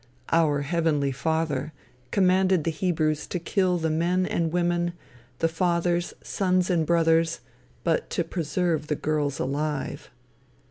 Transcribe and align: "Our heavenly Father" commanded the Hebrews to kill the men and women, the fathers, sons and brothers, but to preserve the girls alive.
"Our 0.31 0.61
heavenly 0.61 1.11
Father" 1.11 1.73
commanded 2.09 2.63
the 2.63 2.71
Hebrews 2.71 3.27
to 3.27 3.37
kill 3.37 3.77
the 3.77 3.91
men 3.91 4.25
and 4.25 4.51
women, 4.51 4.93
the 5.37 5.47
fathers, 5.47 6.15
sons 6.23 6.71
and 6.71 6.87
brothers, 6.87 7.41
but 7.83 8.09
to 8.09 8.23
preserve 8.23 8.87
the 8.87 8.95
girls 8.95 9.37
alive. 9.37 10.09